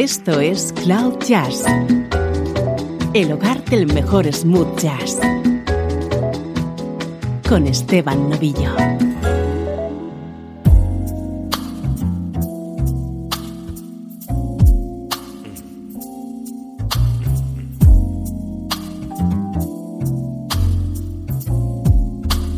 Esto 0.00 0.38
es 0.38 0.72
Cloud 0.84 1.18
Jazz, 1.26 1.64
el 3.14 3.32
hogar 3.32 3.64
del 3.64 3.92
mejor 3.92 4.32
smooth 4.32 4.78
jazz, 4.78 5.18
con 7.48 7.66
Esteban 7.66 8.30
Novillo. 8.30 8.76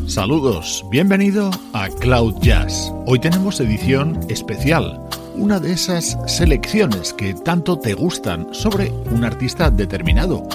Saludos, 0.06 0.84
bienvenido 0.90 1.50
a 1.72 1.88
Cloud 1.88 2.34
Jazz. 2.42 2.92
Hoy 3.06 3.18
tenemos 3.18 3.60
edición 3.60 4.20
especial, 4.28 5.00
una 5.40 5.58
de 5.58 5.72
esas 5.72 6.18
selecciones 6.26 7.14
que 7.14 7.32
tanto 7.32 7.78
te 7.78 7.94
gustan 7.94 8.48
sobre 8.52 8.92
un 9.10 9.24
artista 9.24 9.70
determinado. 9.70 10.46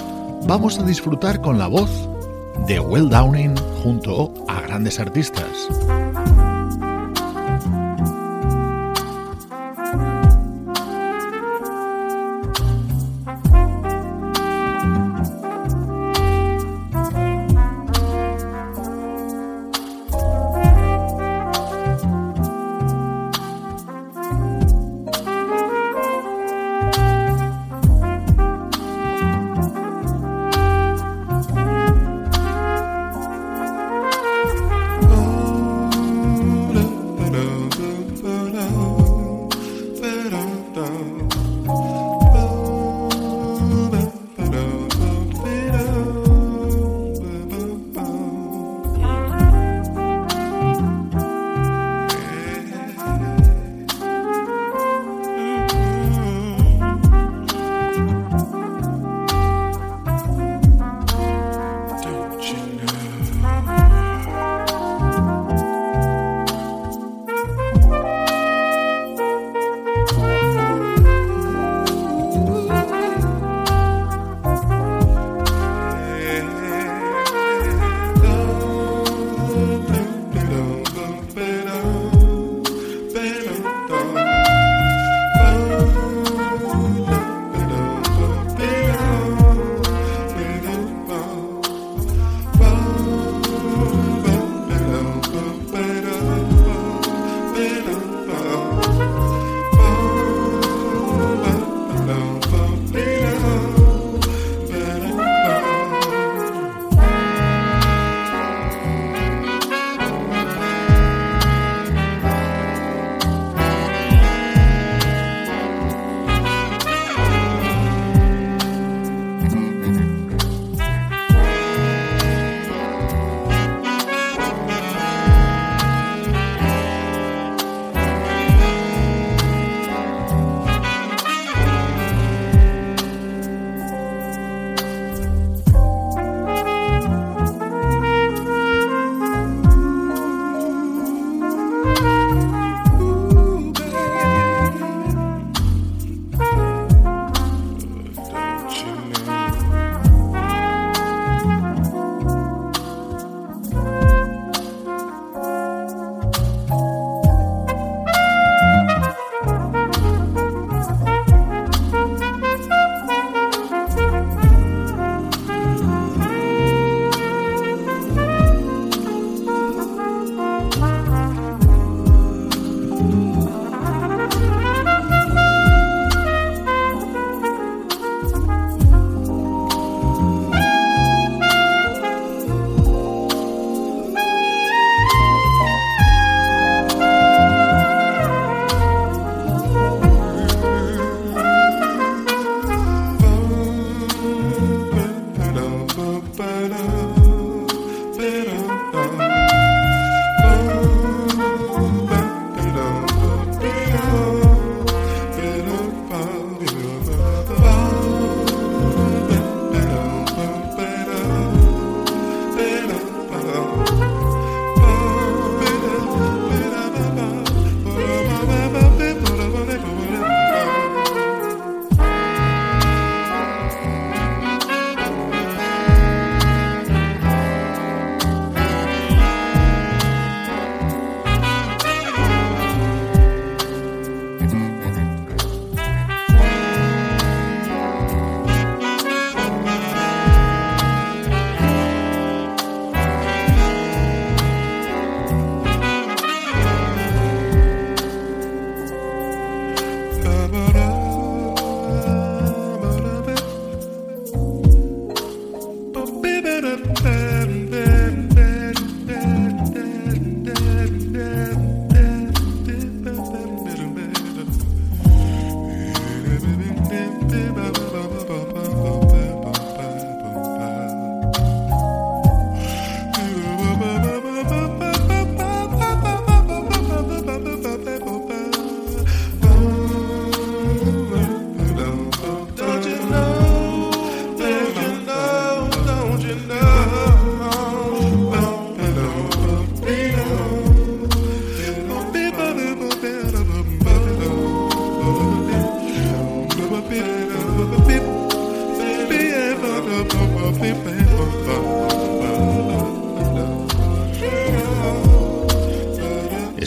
Vamos 0.46 0.78
a 0.78 0.84
disfrutar 0.84 1.40
con 1.40 1.58
la 1.58 1.66
voz 1.66 1.90
de 2.68 2.78
Will 2.78 3.08
Downing 3.08 3.56
junto 3.82 4.32
a 4.46 4.60
grandes 4.60 5.00
artistas. 5.00 5.68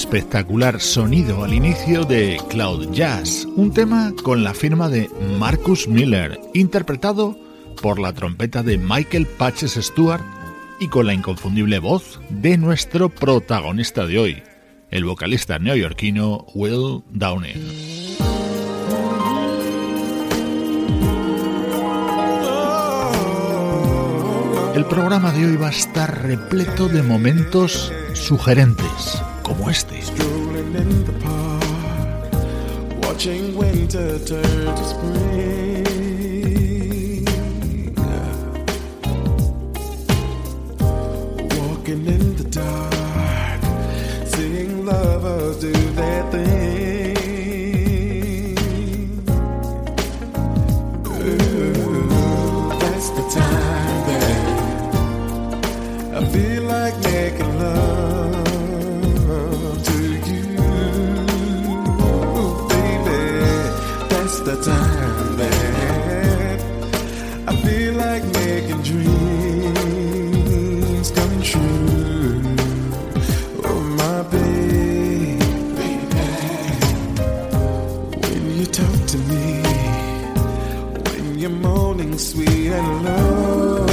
espectacular 0.09 0.81
sonido 0.81 1.43
al 1.43 1.53
inicio 1.53 2.03
de 2.03 2.41
Cloud 2.49 2.91
Jazz, 2.91 3.45
un 3.55 3.71
tema 3.71 4.11
con 4.23 4.43
la 4.43 4.55
firma 4.55 4.89
de 4.89 5.07
Marcus 5.37 5.87
Miller, 5.87 6.39
interpretado 6.55 7.37
por 7.81 7.99
la 7.99 8.11
trompeta 8.13 8.63
de 8.63 8.79
Michael 8.79 9.27
Patches 9.27 9.73
Stewart 9.73 10.23
y 10.79 10.87
con 10.87 11.05
la 11.05 11.13
inconfundible 11.13 11.77
voz 11.77 12.19
de 12.29 12.57
nuestro 12.57 13.09
protagonista 13.09 14.07
de 14.07 14.17
hoy, 14.17 14.43
el 14.89 15.05
vocalista 15.05 15.59
neoyorquino 15.59 16.47
Will 16.55 17.03
Downing. 17.11 17.88
El 24.79 24.85
programa 24.85 25.33
de 25.33 25.45
hoy 25.45 25.57
va 25.57 25.67
a 25.67 25.71
estar 25.71 26.23
repleto 26.23 26.87
de 26.87 27.03
momentos 27.03 27.91
sugerentes, 28.13 29.21
como 29.43 29.69
este. 29.69 29.99
the 64.49 64.57
time 64.63 65.37
that 65.37 66.59
I 67.47 67.55
feel 67.61 67.93
like 67.93 68.23
making 68.23 68.81
dreams 68.81 69.11
come 71.11 71.41
true. 71.43 72.41
Oh, 73.69 73.81
my 74.01 74.23
baby, 74.33 75.37
when 78.21 78.43
you 78.57 78.65
talk 78.65 79.05
to 79.13 79.17
me, 79.29 79.45
when 81.09 81.25
you're 81.37 81.57
moaning 81.67 82.17
sweet 82.17 82.71
and 82.71 83.05
low. 83.05 83.85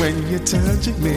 When 0.00 0.16
you're 0.28 0.44
touching 0.44 0.98
me 1.02 1.16